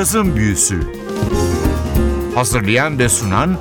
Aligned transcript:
Cazın 0.00 0.36
Büyüsü 0.36 0.80
Hazırlayan 2.34 2.98
ve 2.98 3.08
sunan 3.08 3.58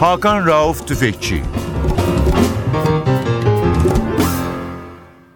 Hakan 0.00 0.46
Rauf 0.46 0.88
Tüfekçi 0.88 1.42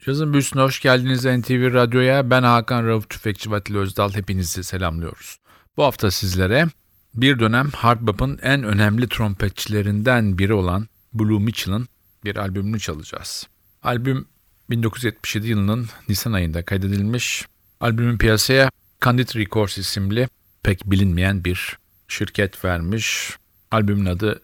Cazın 0.01 0.33
Büyüsü'ne 0.33 0.63
hoş 0.63 0.81
geldiniz 0.81 1.25
NTV 1.25 1.75
Radyo'ya. 1.75 2.31
Ben 2.31 2.43
Hakan 2.43 2.87
Rauf 2.87 3.11
Tüfekçi 3.11 3.51
Vatil 3.51 3.77
Özdal. 3.77 4.15
Hepinizi 4.15 4.65
selamlıyoruz. 4.65 5.39
Bu 5.77 5.85
hafta 5.85 6.11
sizlere 6.11 6.67
bir 7.15 7.39
dönem 7.39 7.71
hard 7.71 8.01
bop'un 8.01 8.39
en 8.43 8.63
önemli 8.63 9.09
trompetçilerinden 9.09 10.39
biri 10.39 10.55
olan 10.55 10.89
Blue 11.13 11.39
Mitchell'ın 11.39 11.89
bir 12.25 12.37
albümünü 12.37 12.81
çalacağız. 12.81 13.47
Albüm 13.83 14.27
1977 14.71 15.49
yılının 15.49 15.87
Nisan 16.09 16.33
ayında 16.33 16.65
kaydedilmiş. 16.65 17.47
Albümün 17.81 18.19
piyasaya 18.19 18.71
Candid 19.05 19.37
Records 19.37 19.79
isimli 19.79 20.29
pek 20.63 20.91
bilinmeyen 20.91 21.45
bir 21.45 21.79
şirket 22.09 22.65
vermiş. 22.65 23.37
Albümün 23.71 24.07
adı 24.07 24.43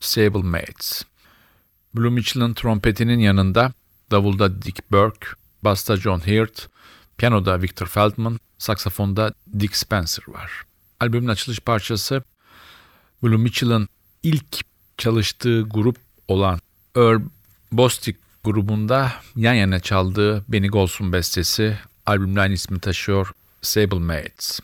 Sable 0.00 0.42
Mates. 0.42 1.02
Blue 1.94 2.10
Mitchell'ın 2.10 2.54
trompetinin 2.54 3.18
yanında 3.18 3.72
davulda 4.10 4.62
Dick 4.62 4.92
Burke, 4.92 5.26
basta 5.62 5.96
John 5.96 6.20
Hirt, 6.20 6.68
piyanoda 7.18 7.62
Victor 7.62 7.86
Feldman, 7.86 8.38
saksafonda 8.58 9.34
Dick 9.60 9.76
Spencer 9.76 10.24
var. 10.28 10.62
Albümün 11.00 11.28
açılış 11.28 11.60
parçası 11.60 12.22
Blue 13.22 13.36
Mitchell'ın 13.36 13.88
ilk 14.22 14.60
çalıştığı 14.98 15.62
grup 15.62 15.96
olan 16.28 16.60
Earl 16.96 17.20
Bostic 17.72 18.18
grubunda 18.44 19.12
yan 19.36 19.54
yana 19.54 19.80
çaldığı 19.80 20.44
Benny 20.48 20.68
Golson 20.68 21.12
bestesi 21.12 21.78
albümün 22.06 22.36
aynı 22.36 22.54
ismi 22.54 22.80
taşıyor 22.80 23.32
Sable 23.62 24.00
Mates. 24.00 24.60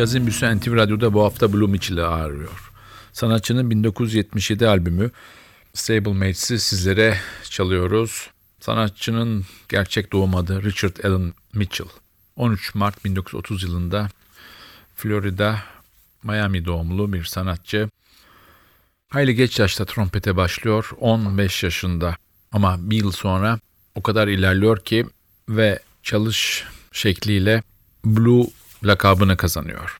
Cazin 0.00 0.26
Büyüsü 0.26 0.56
NTV 0.56 0.76
Radyo'da 0.76 1.14
bu 1.14 1.24
hafta 1.24 1.52
Blue 1.52 1.70
Mitchell'ı 1.70 2.06
ağırlıyor. 2.06 2.70
Sanatçının 3.12 3.70
1977 3.70 4.68
albümü 4.68 5.10
Stable 5.74 6.12
Mates'i 6.12 6.58
sizlere 6.58 7.18
çalıyoruz. 7.50 8.30
Sanatçının 8.60 9.44
gerçek 9.68 10.12
doğum 10.12 10.36
adı 10.36 10.62
Richard 10.62 11.04
Allen 11.04 11.32
Mitchell. 11.54 11.86
13 12.36 12.74
Mart 12.74 13.04
1930 13.04 13.62
yılında 13.62 14.08
Florida, 14.96 15.62
Miami 16.22 16.64
doğumlu 16.64 17.12
bir 17.12 17.24
sanatçı. 17.24 17.88
Hayli 19.08 19.34
geç 19.34 19.58
yaşta 19.58 19.84
trompete 19.84 20.36
başlıyor, 20.36 20.90
15 21.00 21.62
yaşında. 21.62 22.16
Ama 22.52 22.76
bir 22.80 22.96
yıl 22.96 23.12
sonra 23.12 23.58
o 23.94 24.02
kadar 24.02 24.28
ilerliyor 24.28 24.84
ki 24.84 25.06
ve 25.48 25.78
çalış 26.02 26.64
şekliyle 26.92 27.62
Blue 28.04 28.46
lakabını 28.84 29.36
kazanıyor. 29.36 29.96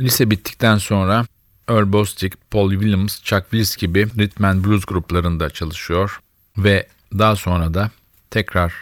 Lise 0.00 0.30
bittikten 0.30 0.78
sonra 0.78 1.26
Earl 1.68 1.92
Bostic, 1.92 2.36
Paul 2.50 2.70
Williams, 2.70 3.22
Chuck 3.22 3.42
Willis 3.42 3.76
gibi 3.76 4.08
rhythm 4.18 4.44
and 4.44 4.64
blues 4.64 4.84
gruplarında 4.84 5.50
çalışıyor 5.50 6.20
ve 6.58 6.86
daha 7.18 7.36
sonra 7.36 7.74
da 7.74 7.90
tekrar 8.30 8.74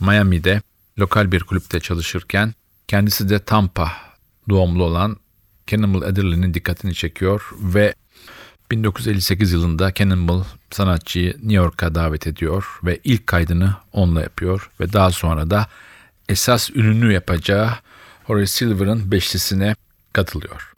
Miami'de 0.00 0.62
lokal 0.98 1.32
bir 1.32 1.40
kulüpte 1.40 1.80
çalışırken 1.80 2.54
kendisi 2.88 3.28
de 3.28 3.38
Tampa 3.38 3.92
doğumlu 4.48 4.84
olan 4.84 5.16
Cannonball 5.66 6.02
Adderley'nin 6.02 6.54
dikkatini 6.54 6.94
çekiyor 6.94 7.50
ve 7.60 7.94
1958 8.70 9.52
yılında 9.52 9.94
Cannonball 9.94 10.44
sanatçıyı 10.70 11.32
New 11.32 11.54
York'a 11.54 11.94
davet 11.94 12.26
ediyor 12.26 12.64
ve 12.84 13.00
ilk 13.04 13.26
kaydını 13.26 13.74
onunla 13.92 14.20
yapıyor 14.20 14.70
ve 14.80 14.92
daha 14.92 15.10
sonra 15.10 15.50
da 15.50 15.66
esas 16.28 16.70
ününü 16.70 17.12
yapacağı 17.12 17.70
Horace 18.28 18.46
Silver'ın 18.46 19.10
beşlisine 19.10 19.76
katılıyor. 20.12 20.72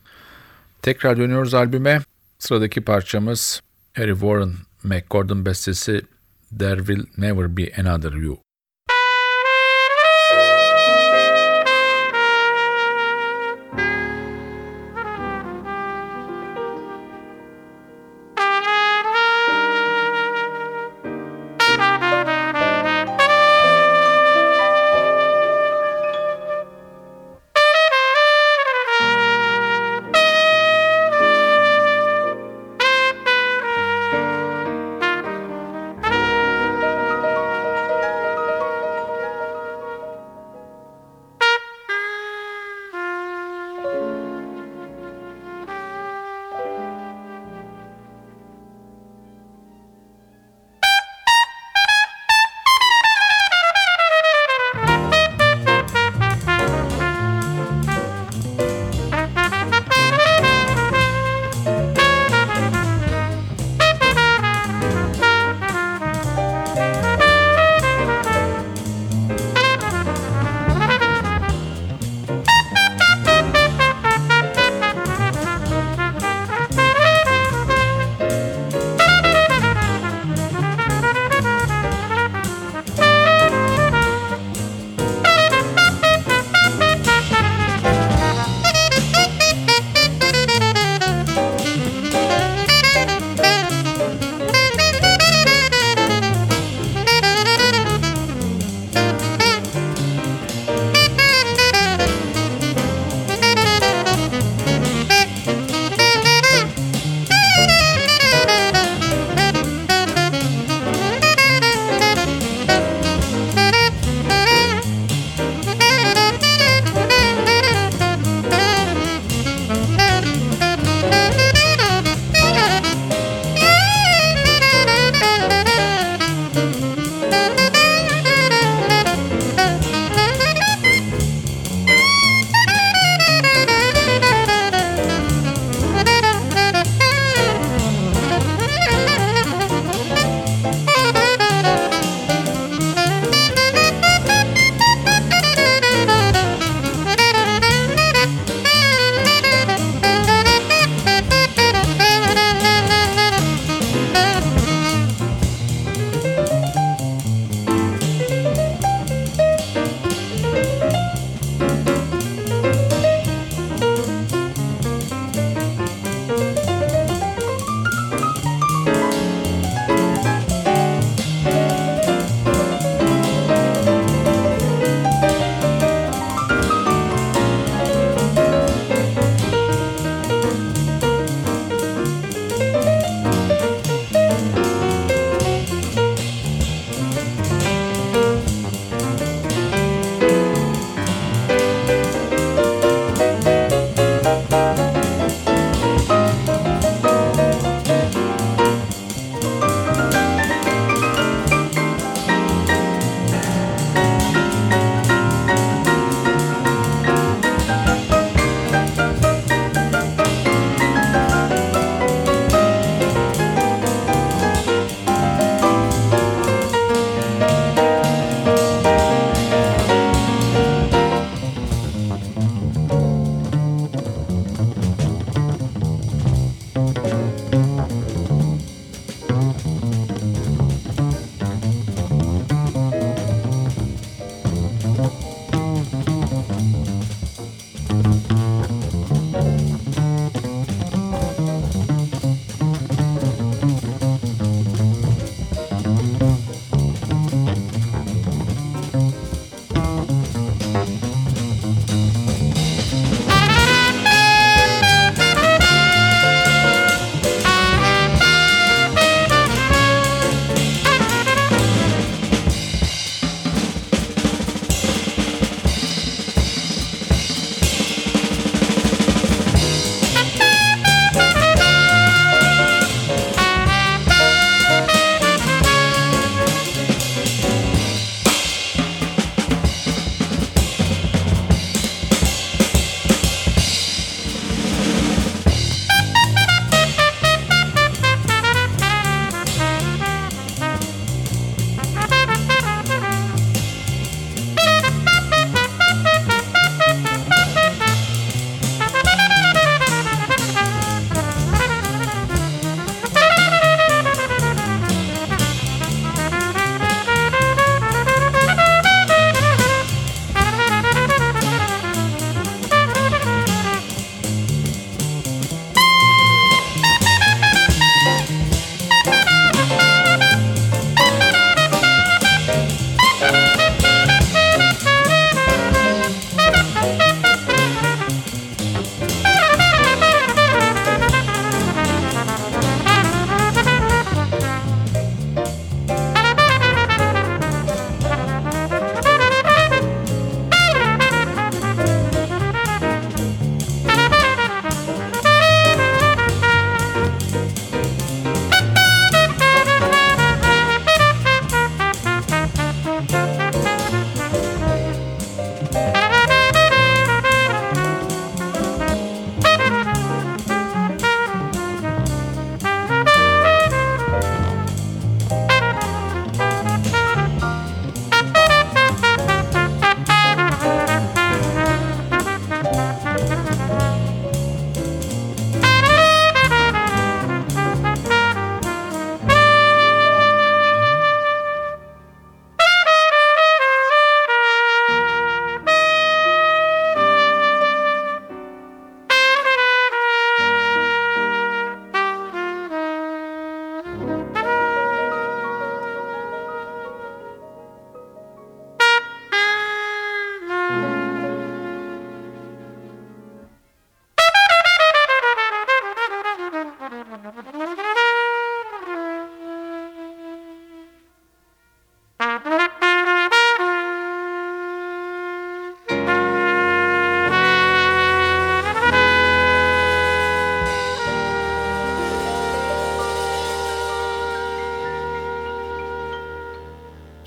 Tekrar 0.82 1.17
dönüyoruz 1.17 1.55
albüme. 1.55 2.02
Sıradaki 2.38 2.81
parçamız 2.81 3.62
Harry 3.93 4.12
Warren 4.12 4.52
McGordon 4.85 5.47
bestesi 5.47 6.02
There 6.58 6.79
Will 6.79 7.06
Never 7.17 7.56
Be 7.56 7.73
Another 7.79 8.12
You. 8.12 8.50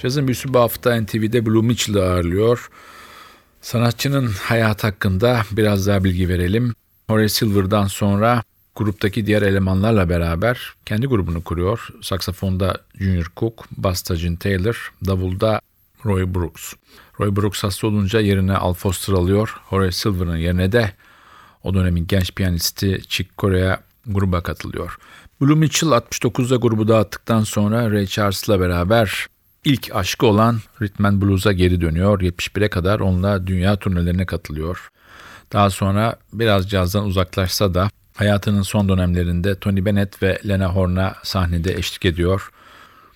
Cazın 0.04 0.28
büyüsü 0.28 0.54
bu 0.54 0.60
hafta 0.60 1.02
NTV'de 1.02 1.46
Blue 1.46 1.62
Mitchell'ı 1.62 2.04
ağırlıyor. 2.04 2.70
Sanatçının 3.62 4.28
hayat 4.28 4.84
hakkında 4.84 5.44
biraz 5.52 5.88
daha 5.88 6.04
bilgi 6.04 6.30
verelim. 6.30 6.74
Horace 7.08 7.30
Silver'dan 7.30 7.88
sonra 7.88 8.44
gruptaki 8.76 9.26
diğer 9.26 9.42
elemanlarla 9.42 10.10
beraber 10.10 10.74
kendi 10.86 11.08
grubunu 11.08 11.44
kuruyor. 11.44 11.88
Saksafonda 12.02 12.78
Junior 13.00 13.32
Cook, 13.38 13.66
basta 13.72 14.16
Gene 14.16 14.38
Taylor, 14.38 14.94
davulda 15.06 15.62
Roy 16.06 16.36
Brooks. 16.36 16.74
Roy 17.20 17.36
Brooks 17.36 17.64
hasta 17.64 17.88
olunca 17.88 18.20
yerine 18.20 18.58
Al 18.58 18.74
Foster 18.74 19.14
alıyor. 19.14 19.56
Horace 19.66 19.98
Silver'ın 19.98 20.38
yerine 20.38 20.72
de 20.72 20.94
o 21.64 21.74
dönemin 21.74 22.08
genç 22.08 22.36
piyanisti 22.36 23.02
Chick 23.08 23.38
Corea 23.38 23.80
gruba 24.06 24.42
katılıyor. 24.42 24.98
Blue 25.42 25.56
Mitchell 25.56 25.90
69'da 25.90 26.56
grubu 26.56 26.88
dağıttıktan 26.88 27.44
sonra 27.44 27.92
Ray 27.92 28.08
Charles'la 28.08 28.60
beraber 28.60 29.28
ilk 29.64 29.96
aşkı 29.96 30.26
olan 30.26 30.60
Rhythm 30.82 31.22
Blues'a 31.22 31.52
geri 31.52 31.82
dönüyor. 31.82 32.22
71'e 32.22 32.70
kadar 32.70 33.00
onunla 33.00 33.48
dünya 33.48 33.76
turnelerine 33.76 34.26
katılıyor. 34.26 34.90
Daha 35.54 35.70
sonra 35.70 36.16
biraz 36.34 36.70
cazdan 36.70 37.06
uzaklaşsa 37.06 37.74
da 37.74 37.90
hayatının 38.14 38.62
son 38.62 38.90
dönemlerinde 38.90 39.56
Tony 39.56 39.86
Bennett 39.86 40.24
ve 40.24 40.40
Lena 40.48 40.68
Horne'a 40.68 41.16
sahnede 41.24 41.74
eşlik 41.74 42.06
ediyor. 42.06 42.52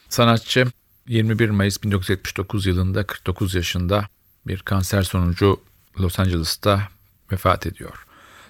Sanatçı 0.10 0.66
21 1.08 1.50
Mayıs 1.50 1.84
1979 1.84 2.66
yılında 2.66 3.08
49 3.08 3.56
yaşında 3.56 4.08
bir 4.48 4.60
kanser 4.60 5.02
sonucu 5.02 5.60
Los 6.00 6.20
Angeles'ta 6.20 6.88
vefat 7.32 7.66
ediyor. 7.66 8.06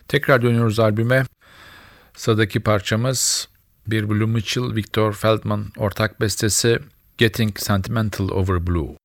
Tekrar 0.08 0.42
dönüyoruz 0.42 0.80
albüme. 0.80 1.25
Sıradaki 2.16 2.60
parçamız 2.60 3.48
bir 3.88 4.10
Blue 4.10 4.25
Mitchell, 4.25 4.75
Victor 4.75 5.13
Feldman 5.13 5.66
ortak 5.77 6.22
bestesi 6.22 6.80
Getting 7.17 7.57
Sentimental 7.57 8.31
Over 8.31 8.59
Blue. 8.59 8.95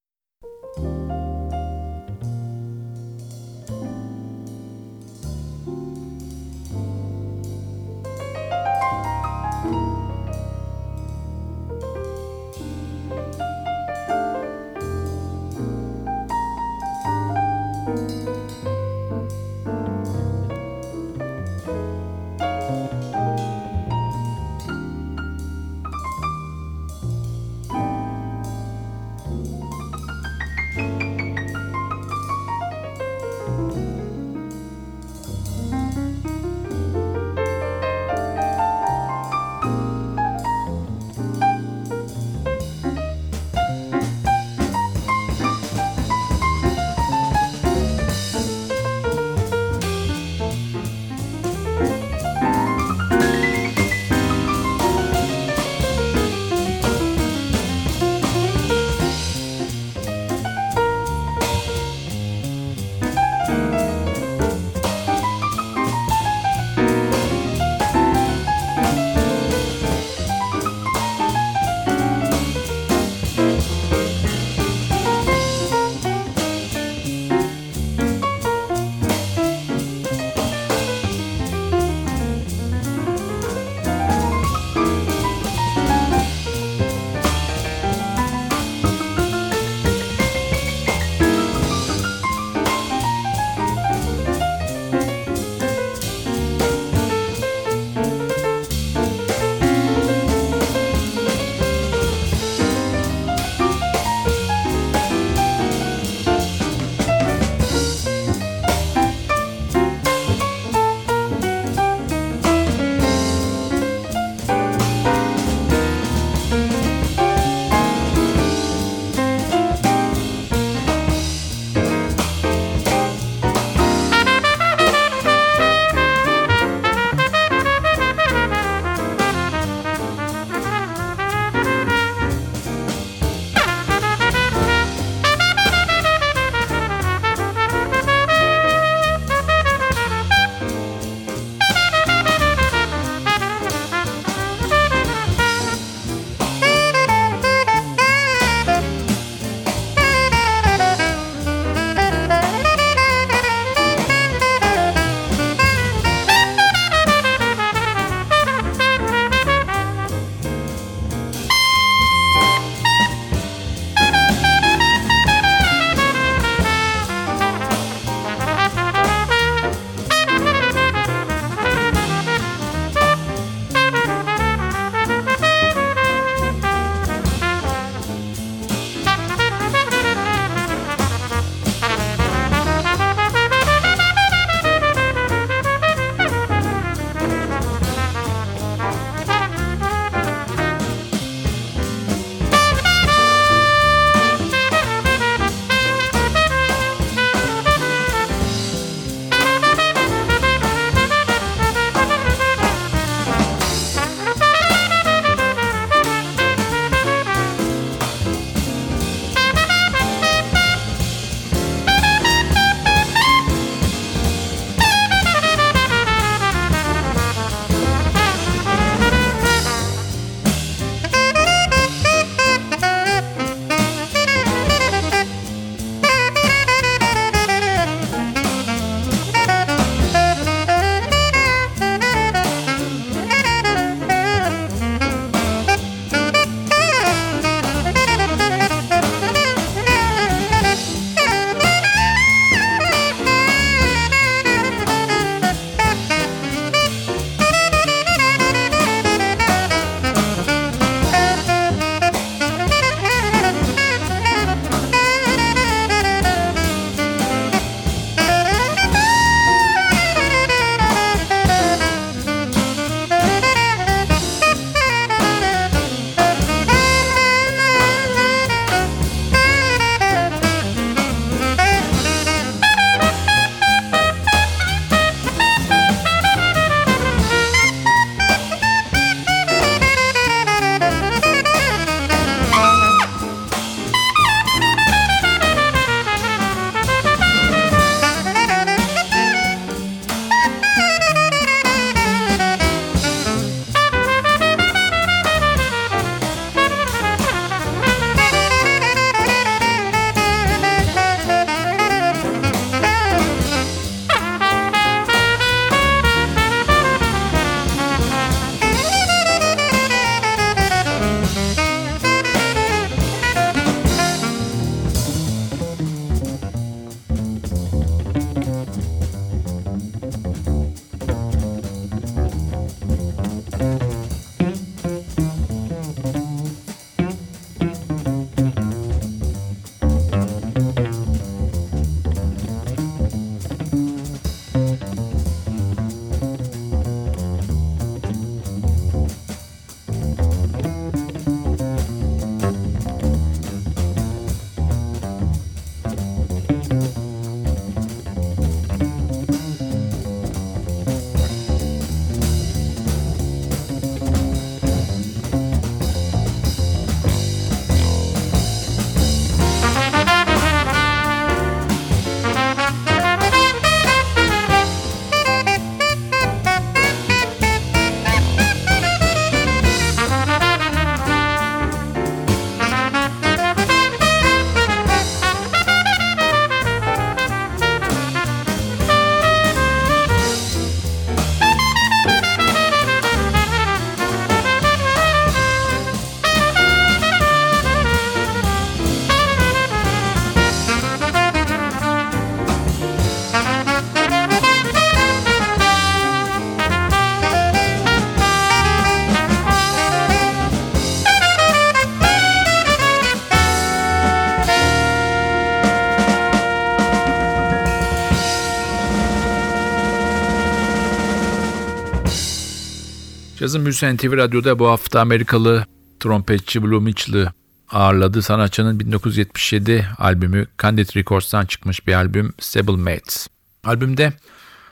Cazın 413.52 413.64
Büyüsü 413.64 413.96
NTV 413.96 414.16
Radyo'da 414.16 414.58
bu 414.58 414.68
hafta 414.68 415.00
Amerikalı 415.00 415.66
trompetçi 416.00 416.62
Blue 416.62 416.80
Mitchell'ı 416.80 417.32
ağırladı. 417.70 418.22
Sanatçının 418.22 418.80
1977 418.80 419.88
albümü 419.98 420.46
Candid 420.62 420.96
Records'tan 420.96 421.46
çıkmış 421.46 421.86
bir 421.86 421.92
albüm 421.92 422.32
Stable 422.38 422.76
Mates. 422.76 423.28
Albümde 423.64 424.12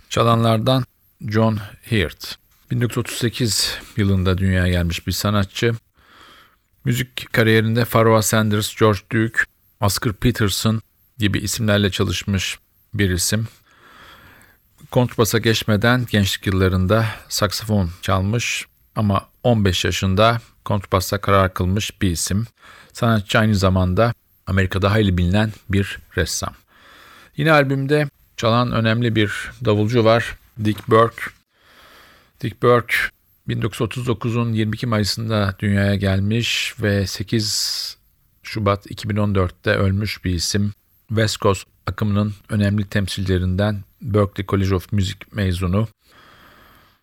çalanlardan 0.08 0.84
John 1.28 1.58
Heard. 1.82 2.22
1938 2.70 3.78
yılında 3.96 4.38
dünyaya 4.38 4.72
gelmiş 4.72 5.06
bir 5.06 5.12
sanatçı. 5.12 5.74
Müzik 6.84 7.32
kariyerinde 7.32 7.84
Pharoah 7.84 8.22
Sanders, 8.22 8.76
George 8.76 9.00
Duke, 9.12 9.40
Oscar 9.80 10.12
Peterson 10.12 10.80
gibi 11.18 11.38
isimlerle 11.38 11.90
çalışmış 11.90 12.58
bir 12.94 13.10
isim. 13.10 13.48
Kontrbasa 14.90 15.38
geçmeden 15.38 16.06
gençlik 16.10 16.46
yıllarında 16.46 17.06
saksafon 17.28 17.90
çalmış 18.02 18.69
ama 18.96 19.29
15 19.42 19.85
yaşında 19.85 20.40
kontrbasa 20.64 21.20
karar 21.20 21.55
kılmış 21.55 22.03
bir 22.03 22.11
isim. 22.11 22.46
Sanatçı 22.92 23.38
aynı 23.38 23.55
zamanda 23.55 24.14
Amerika'da 24.46 24.92
hayli 24.92 25.18
bilinen 25.18 25.53
bir 25.68 25.98
ressam. 26.16 26.55
Yine 27.37 27.53
albümde 27.53 28.09
çalan 28.37 28.72
önemli 28.72 29.16
bir 29.16 29.50
davulcu 29.64 30.05
var. 30.05 30.38
Dick 30.64 30.88
Burke. 30.88 31.22
Dick 32.40 32.62
Burke 32.62 32.94
1939'un 33.48 34.53
22 34.53 34.87
Mayıs'ında 34.87 35.57
dünyaya 35.59 35.94
gelmiş 35.94 36.74
ve 36.83 37.07
8 37.07 37.96
Şubat 38.42 38.87
2014'te 38.87 39.70
ölmüş 39.70 40.24
bir 40.24 40.35
isim. 40.35 40.72
West 41.09 41.40
Coast 41.40 41.66
akımının 41.87 42.35
önemli 42.48 42.87
temsilcilerinden 42.87 43.85
Berklee 44.03 44.46
College 44.46 44.74
of 44.74 44.92
Music 44.92 45.18
mezunu. 45.33 45.88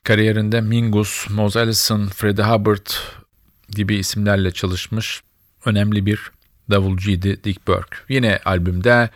Kariyerinde 0.08 0.62
Mingus, 0.62 1.30
Mos 1.30 1.56
Allison, 1.56 2.08
Freddie 2.08 2.44
Hubbard 2.44 2.88
gibi 3.70 3.96
isimlerle 3.96 4.52
çalışmış 4.52 5.22
önemli 5.66 6.06
bir 6.06 6.32
davulcuydu 6.70 7.28
Dick 7.44 7.68
Burke. 7.68 7.98
Yine 8.10 8.40
albümde 8.46 9.10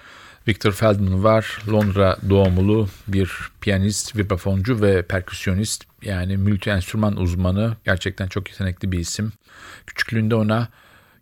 Victor 0.48 0.72
Feldman 0.72 1.24
var. 1.24 1.58
Londra 1.70 2.18
doğumlu 2.30 2.88
bir 3.08 3.32
piyanist, 3.62 4.16
vibrafoncu 4.16 4.82
ve 4.82 5.02
perküsyonist. 5.02 5.84
Yani 6.02 6.38
multi 6.38 6.70
enstrüman 6.70 7.18
uzmanı. 7.18 7.76
Gerçekten 7.86 8.28
çok 8.28 8.50
yetenekli 8.50 8.92
bir 8.92 9.00
isim. 9.00 9.32
Küçüklüğünde 9.88 10.36
ona 10.36 10.68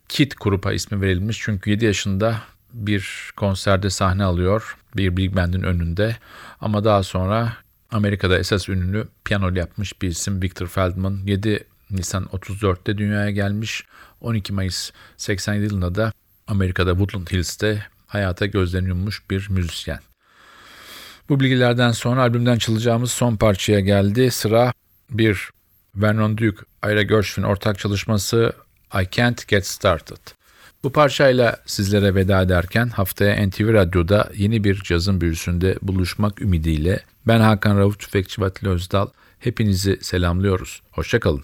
Kid 0.08 0.32
grupa 0.41 0.73
ismi 0.73 1.01
verilmiş. 1.01 1.39
Çünkü 1.41 1.69
7 1.69 1.86
yaşında 1.86 2.41
bir 2.73 3.32
konserde 3.38 3.89
sahne 3.89 4.23
alıyor. 4.23 4.77
Bir 4.95 5.17
big 5.17 5.36
band'in 5.36 5.63
önünde. 5.63 6.15
Ama 6.62 6.84
daha 6.84 7.03
sonra 7.03 7.53
Amerika'da 7.91 8.39
esas 8.39 8.69
ününü 8.69 9.08
piyano 9.25 9.56
yapmış 9.56 10.02
bir 10.02 10.08
isim 10.08 10.41
Victor 10.41 10.67
Feldman. 10.67 11.19
7 11.25 11.63
Nisan 11.91 12.23
34'te 12.23 12.97
dünyaya 12.97 13.32
gelmiş. 13.32 13.86
12 14.21 14.54
Mayıs 14.54 14.91
87 15.17 15.63
yılında 15.63 15.95
da 15.95 16.13
Amerika'da 16.47 16.91
Woodland 16.91 17.28
Hills'te 17.28 17.86
hayata 18.08 18.45
gözlerini 18.45 18.88
yummuş 18.88 19.30
bir 19.30 19.49
müzisyen. 19.49 19.99
Bu 21.30 21.39
bilgilerden 21.39 21.91
sonra 21.91 22.21
albümden 22.21 22.58
çalacağımız 22.58 23.12
son 23.12 23.36
parçaya 23.36 23.80
geldi. 23.80 24.32
Sıra 24.32 24.73
bir 25.10 25.49
Vernon 25.95 26.38
Duke, 26.38 26.65
Ira 26.86 27.04
Gershwin 27.04 27.43
ortak 27.43 27.80
çalışması 27.80 28.54
I 28.93 29.08
Can't 29.12 29.47
Get 29.47 29.67
Started. 29.67 30.17
Bu 30.84 30.91
parçayla 30.91 31.58
sizlere 31.65 32.15
veda 32.15 32.41
ederken 32.41 32.89
haftaya 32.89 33.47
NTV 33.47 33.73
Radyo'da 33.73 34.30
yeni 34.36 34.63
bir 34.63 34.75
cazın 34.75 35.21
büyüsünde 35.21 35.75
buluşmak 35.82 36.41
ümidiyle 36.41 36.99
ben 37.30 37.39
Hakan 37.39 37.78
Rauf 37.78 38.00
Tüfekçi 38.00 38.42
Vatili 38.42 38.70
Özdal 38.70 39.08
hepinizi 39.39 39.98
selamlıyoruz. 40.02 40.82
Hoşçakalın. 40.92 41.44